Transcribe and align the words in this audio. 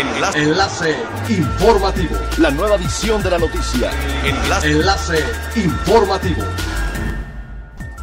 Enlace. 0.00 0.38
Enlace 0.38 0.96
informativo. 1.28 2.16
La 2.38 2.50
nueva 2.50 2.76
edición 2.76 3.22
de 3.22 3.30
la 3.30 3.38
noticia. 3.38 3.90
Enlace. 4.24 4.70
Enlace 4.70 5.24
informativo. 5.56 6.42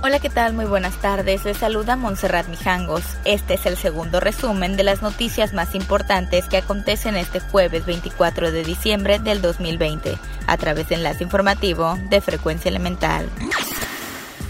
Hola, 0.03 0.19
¿qué 0.19 0.29
tal? 0.29 0.53
Muy 0.53 0.65
buenas 0.65 0.95
tardes. 1.01 1.43
Les 1.43 1.57
saluda 1.57 1.95
Montserrat 1.95 2.49
Mijangos. 2.49 3.03
Este 3.25 3.55
es 3.55 3.65
el 3.65 3.77
segundo 3.77 4.19
resumen 4.19 4.77
de 4.77 4.83
las 4.83 5.01
noticias 5.01 5.53
más 5.53 5.73
importantes 5.73 6.47
que 6.47 6.57
acontecen 6.57 7.15
este 7.15 7.39
jueves 7.39 7.87
24 7.87 8.51
de 8.51 8.63
diciembre 8.63 9.17
del 9.17 9.41
2020 9.41 10.19
a 10.45 10.57
través 10.57 10.89
de 10.89 10.95
Enlace 10.95 11.23
Informativo 11.23 11.97
de 12.11 12.21
Frecuencia 12.21 12.69
Elemental. 12.69 13.27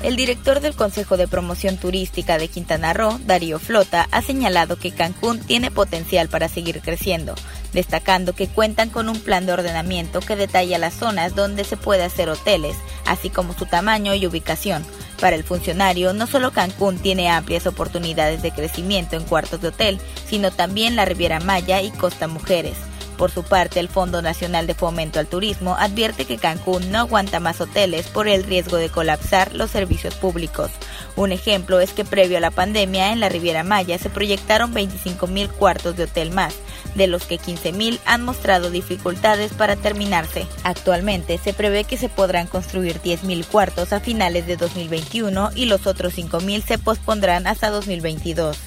El 0.07 0.15
director 0.15 0.61
del 0.61 0.73
Consejo 0.73 1.17
de 1.17 1.27
Promoción 1.27 1.75
Turística 1.75 2.37
de 2.37 2.47
Quintana 2.47 2.93
Roo, 2.93 3.19
Darío 3.25 3.59
Flota, 3.59 4.07
ha 4.11 4.21
señalado 4.21 4.77
que 4.77 4.93
Cancún 4.93 5.41
tiene 5.41 5.69
potencial 5.69 6.29
para 6.29 6.47
seguir 6.47 6.79
creciendo, 6.79 7.35
destacando 7.73 8.31
que 8.31 8.47
cuentan 8.47 8.89
con 8.89 9.09
un 9.09 9.19
plan 9.19 9.45
de 9.45 9.51
ordenamiento 9.51 10.21
que 10.21 10.37
detalla 10.37 10.77
las 10.77 10.93
zonas 10.93 11.35
donde 11.35 11.65
se 11.65 11.75
puede 11.75 12.05
hacer 12.05 12.29
hoteles, 12.29 12.77
así 13.05 13.29
como 13.29 13.53
su 13.53 13.65
tamaño 13.65 14.15
y 14.15 14.25
ubicación. 14.25 14.85
Para 15.19 15.35
el 15.35 15.43
funcionario, 15.43 16.13
no 16.13 16.25
solo 16.25 16.51
Cancún 16.53 16.99
tiene 16.99 17.29
amplias 17.29 17.67
oportunidades 17.67 18.41
de 18.41 18.51
crecimiento 18.51 19.17
en 19.17 19.25
cuartos 19.25 19.59
de 19.59 19.67
hotel, 19.67 19.99
sino 20.25 20.51
también 20.51 20.95
la 20.95 21.03
Riviera 21.03 21.41
Maya 21.41 21.81
y 21.81 21.91
Costa 21.91 22.29
Mujeres. 22.29 22.77
Por 23.17 23.31
su 23.31 23.43
parte, 23.43 23.79
el 23.79 23.89
Fondo 23.89 24.21
Nacional 24.21 24.67
de 24.67 24.75
Fomento 24.75 25.19
al 25.19 25.27
Turismo 25.27 25.75
advierte 25.75 26.25
que 26.25 26.37
Cancún 26.37 26.91
no 26.91 26.99
aguanta 26.99 27.39
más 27.39 27.59
hoteles 27.59 28.07
por 28.07 28.27
el 28.27 28.43
riesgo 28.43 28.77
de 28.77 28.89
colapsar 28.89 29.55
los 29.55 29.71
servicios 29.71 30.13
públicos. 30.13 30.69
Un 31.15 31.31
ejemplo 31.31 31.79
es 31.79 31.93
que 31.93 32.05
previo 32.05 32.37
a 32.37 32.41
la 32.41 32.51
pandemia 32.51 33.11
en 33.11 33.19
la 33.19 33.29
Riviera 33.29 33.63
Maya 33.63 33.97
se 33.97 34.11
proyectaron 34.11 34.73
25.000 34.73 35.49
cuartos 35.49 35.97
de 35.97 36.03
hotel 36.03 36.29
más, 36.31 36.55
de 36.93 37.07
los 37.07 37.23
que 37.23 37.39
15.000 37.39 37.99
han 38.05 38.23
mostrado 38.23 38.69
dificultades 38.69 39.51
para 39.53 39.75
terminarse. 39.75 40.45
Actualmente 40.63 41.39
se 41.39 41.53
prevé 41.53 41.85
que 41.85 41.97
se 41.97 42.09
podrán 42.09 42.45
construir 42.45 43.01
10.000 43.01 43.45
cuartos 43.47 43.93
a 43.93 43.99
finales 43.99 44.45
de 44.45 44.57
2021 44.57 45.51
y 45.55 45.65
los 45.65 45.87
otros 45.87 46.15
5.000 46.15 46.63
se 46.63 46.77
pospondrán 46.77 47.47
hasta 47.47 47.71
2022 47.71 48.57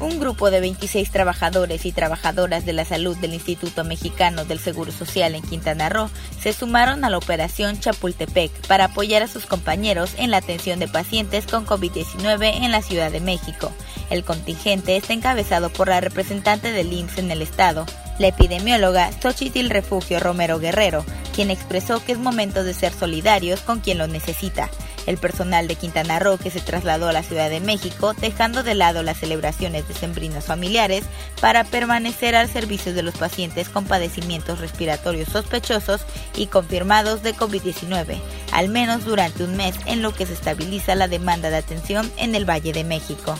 un 0.00 0.18
grupo 0.18 0.50
de 0.50 0.60
26 0.60 1.10
trabajadores 1.10 1.84
y 1.84 1.92
trabajadoras 1.92 2.64
de 2.64 2.72
la 2.72 2.84
salud 2.84 3.16
del 3.18 3.34
Instituto 3.34 3.84
Mexicano 3.84 4.44
del 4.44 4.58
Seguro 4.58 4.92
Social 4.92 5.34
en 5.34 5.42
Quintana 5.42 5.88
Roo 5.88 6.10
se 6.40 6.52
sumaron 6.52 7.04
a 7.04 7.10
la 7.10 7.18
operación 7.18 7.78
Chapultepec 7.78 8.66
para 8.66 8.86
apoyar 8.86 9.22
a 9.22 9.28
sus 9.28 9.46
compañeros 9.46 10.14
en 10.16 10.30
la 10.30 10.38
atención 10.38 10.78
de 10.78 10.88
pacientes 10.88 11.46
con 11.46 11.66
COVID-19 11.66 12.64
en 12.64 12.72
la 12.72 12.82
Ciudad 12.82 13.12
de 13.12 13.20
México. 13.20 13.72
El 14.08 14.24
contingente 14.24 14.96
está 14.96 15.12
encabezado 15.12 15.70
por 15.70 15.88
la 15.88 16.00
representante 16.00 16.72
del 16.72 16.92
IMSS 16.92 17.18
en 17.18 17.30
el 17.30 17.42
estado, 17.42 17.86
la 18.18 18.28
epidemióloga 18.28 19.10
Xochitl 19.22 19.70
Refugio 19.70 20.20
Romero 20.20 20.58
Guerrero, 20.58 21.04
quien 21.34 21.50
expresó 21.50 22.04
que 22.04 22.12
es 22.12 22.18
momento 22.18 22.64
de 22.64 22.74
ser 22.74 22.92
solidarios 22.92 23.60
con 23.60 23.80
quien 23.80 23.98
lo 23.98 24.06
necesita. 24.06 24.68
El 25.10 25.18
personal 25.18 25.66
de 25.66 25.74
Quintana 25.74 26.20
Roo 26.20 26.38
que 26.38 26.52
se 26.52 26.60
trasladó 26.60 27.08
a 27.08 27.12
la 27.12 27.24
Ciudad 27.24 27.50
de 27.50 27.58
México, 27.58 28.14
dejando 28.14 28.62
de 28.62 28.76
lado 28.76 29.02
las 29.02 29.18
celebraciones 29.18 29.88
decembrinas 29.88 30.44
familiares 30.44 31.02
para 31.40 31.64
permanecer 31.64 32.36
al 32.36 32.48
servicio 32.48 32.94
de 32.94 33.02
los 33.02 33.16
pacientes 33.16 33.68
con 33.68 33.86
padecimientos 33.86 34.60
respiratorios 34.60 35.28
sospechosos 35.28 36.02
y 36.36 36.46
confirmados 36.46 37.24
de 37.24 37.34
COVID-19, 37.34 38.20
al 38.52 38.68
menos 38.68 39.04
durante 39.04 39.42
un 39.42 39.56
mes 39.56 39.74
en 39.86 40.00
lo 40.00 40.14
que 40.14 40.26
se 40.26 40.34
estabiliza 40.34 40.94
la 40.94 41.08
demanda 41.08 41.50
de 41.50 41.56
atención 41.56 42.08
en 42.16 42.36
el 42.36 42.48
Valle 42.48 42.72
de 42.72 42.84
México. 42.84 43.36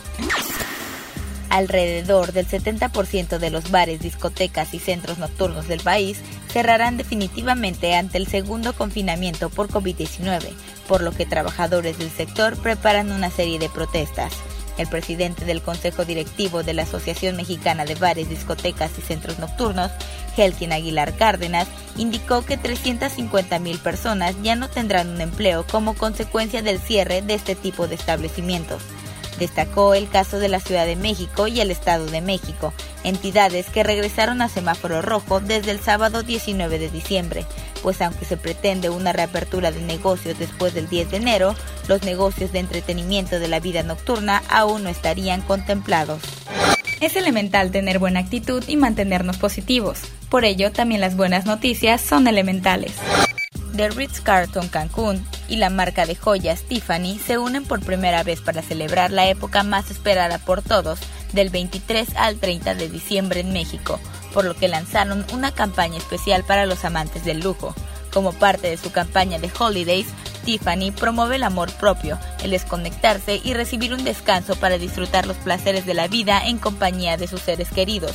Alrededor 1.51 2.33
del 2.33 2.49
70% 2.49 3.39
de 3.39 3.51
los 3.51 3.71
bares, 3.71 4.01
discotecas 4.01 4.75
y 4.75 4.81
centros 4.81 5.19
nocturnos 5.19 5.69
del 5.69 5.81
país 5.81 6.19
cerrarán 6.53 6.97
definitivamente 6.97 7.95
ante 7.95 8.19
el 8.19 8.27
segundo 8.27 8.73
confinamiento 8.73 9.51
por 9.51 9.69
COVID-19, 9.69 10.51
por 10.89 11.03
lo 11.03 11.13
que 11.13 11.27
trabajadores 11.27 11.99
del 11.99 12.11
sector 12.11 12.57
preparan 12.57 13.13
una 13.13 13.31
serie 13.31 13.59
de 13.59 13.69
protestas. 13.69 14.33
El 14.79 14.87
presidente 14.87 15.45
del 15.45 15.61
Consejo 15.61 16.05
Directivo 16.05 16.63
de 16.63 16.73
la 16.73 16.83
Asociación 16.83 17.37
Mexicana 17.37 17.85
de 17.85 17.97
Bares, 17.97 18.31
Discotecas 18.31 18.91
y 18.99 19.03
Centros 19.03 19.39
Nocturnos, 19.39 19.91
Helkin 20.37 20.73
Aguilar 20.73 21.15
Cárdenas, 21.17 21.69
indicó 21.97 22.43
que 22.47 22.59
350.000 22.59 23.79
personas 23.79 24.35
ya 24.43 24.57
no 24.57 24.69
tendrán 24.69 25.11
un 25.11 25.21
empleo 25.21 25.67
como 25.67 25.95
consecuencia 25.95 26.63
del 26.63 26.79
cierre 26.79 27.21
de 27.21 27.35
este 27.35 27.55
tipo 27.55 27.89
de 27.89 27.97
establecimientos. 27.97 28.83
Destacó 29.41 29.95
el 29.95 30.11
caso 30.11 30.39
de 30.39 30.51
la 30.51 30.61
Ciudad 30.61 30.85
de 30.85 30.97
México 30.97 31.49
y 31.49 31.63
el 31.63 31.71
Estado 31.71 32.05
de 32.05 32.21
México, 32.21 32.75
entidades 33.05 33.71
que 33.71 33.83
regresaron 33.83 34.43
a 34.43 34.51
semáforo 34.51 35.01
rojo 35.01 35.41
desde 35.41 35.71
el 35.71 35.81
sábado 35.81 36.23
19 36.23 36.79
de 36.79 36.91
diciembre, 36.91 37.47
pues 37.83 38.03
aunque 38.03 38.27
se 38.27 38.37
pretende 38.37 38.91
una 38.91 39.15
reapertura 39.15 39.73
de 39.73 39.81
negocios 39.81 40.39
después 40.39 40.75
del 40.75 40.91
10 40.91 41.13
de 41.13 41.17
enero, 41.17 41.55
los 41.89 42.03
negocios 42.03 42.53
de 42.53 42.59
entretenimiento 42.59 43.41
de 43.41 43.49
la 43.49 43.61
vida 43.61 43.83
nocturna 43.83 44.43
aún 44.51 44.83
no 44.83 44.91
estarían 44.91 45.41
contemplados. 45.41 46.21
Es 47.01 47.17
elemental 47.17 47.71
tener 47.71 47.99
buena 47.99 48.21
actitud 48.21 48.63
y 48.69 48.77
mantenernos 48.77 49.39
positivos. 49.39 50.01
Por 50.29 50.45
ello, 50.45 50.71
también 50.71 51.01
las 51.01 51.17
buenas 51.17 51.47
noticias 51.47 52.03
son 52.03 52.29
elementales. 52.29 52.93
The 53.75 53.89
Ritz-Carlton 53.89 54.69
Cancún 54.69 55.25
y 55.51 55.57
la 55.57 55.69
marca 55.69 56.07
de 56.07 56.15
joyas 56.15 56.63
Tiffany 56.63 57.19
se 57.19 57.37
unen 57.37 57.65
por 57.65 57.81
primera 57.81 58.23
vez 58.23 58.41
para 58.41 58.63
celebrar 58.63 59.11
la 59.11 59.29
época 59.29 59.63
más 59.65 59.91
esperada 59.91 60.39
por 60.39 60.63
todos, 60.63 61.01
del 61.33 61.51
23 61.51 62.17
al 62.17 62.37
30 62.37 62.75
de 62.77 62.89
diciembre 62.89 63.41
en 63.41 63.53
México, 63.53 64.01
por 64.33 64.45
lo 64.45 64.55
que 64.55 64.69
lanzaron 64.69 65.27
una 65.33 65.53
campaña 65.53 65.99
especial 65.99 66.45
para 66.45 66.67
los 66.67 66.85
amantes 66.85 67.25
del 67.25 67.41
lujo. 67.41 67.75
Como 68.13 68.33
parte 68.33 68.69
de 68.69 68.77
su 68.77 68.91
campaña 68.91 69.39
de 69.39 69.51
Holidays, 69.57 70.07
Tiffany 70.45 70.91
promueve 70.93 71.37
el 71.37 71.43
amor 71.43 71.73
propio, 71.75 72.19
el 72.43 72.51
desconectarse 72.51 73.41
y 73.45 73.55
recibir 73.55 73.93
un 73.93 74.05
descanso 74.05 74.57
para 74.57 74.79
disfrutar 74.79 75.27
los 75.27 75.37
placeres 75.37 75.85
de 75.85 75.95
la 75.95 76.09
vida 76.09 76.41
en 76.47 76.59
compañía 76.59 77.17
de 77.17 77.29
sus 77.29 77.41
seres 77.41 77.71
queridos 77.71 78.15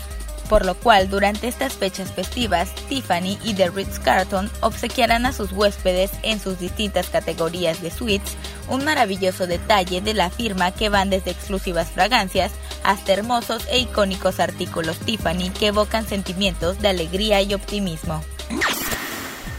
por 0.50 0.66
lo 0.66 0.76
cual 0.76 1.10
durante 1.10 1.48
estas 1.48 1.74
fechas 1.74 2.12
festivas, 2.12 2.74
Tiffany 2.88 3.38
y 3.44 3.54
The 3.54 3.70
Ritz-Carlton 3.70 4.50
obsequiarán 4.62 5.26
a 5.26 5.34
sus 5.34 5.52
huéspedes 5.52 6.12
en 6.24 6.40
sus 6.40 6.60
distintas 6.60 7.10
categorías 7.10 7.82
de 7.82 7.92
suites 7.92 8.38
un 8.68 8.84
maravilloso 8.84 9.48
detalle 9.48 10.02
de 10.02 10.14
la 10.14 10.30
firma 10.30 10.72
que 10.72 10.90
van 10.90 11.10
desde 11.10 11.32
exclusivas 11.32 11.90
fragancias 11.90 12.52
hasta 12.84 13.14
hermosos 13.14 13.66
e 13.70 13.80
icónicos 13.80 14.40
artículos 14.40 14.98
Tiffany 15.00 15.50
que 15.50 15.68
evocan 15.68 16.06
sentimientos 16.06 16.80
de 16.80 16.90
alegría 16.90 17.42
y 17.42 17.54
optimismo. 17.54 18.22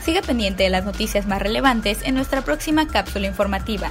Siga 0.05 0.23
pendiente 0.23 0.63
de 0.63 0.71
las 0.71 0.85
noticias 0.85 1.27
más 1.27 1.43
relevantes 1.43 1.99
en 2.03 2.15
nuestra 2.15 2.43
próxima 2.43 2.87
cápsula 2.87 3.27
informativa. 3.27 3.91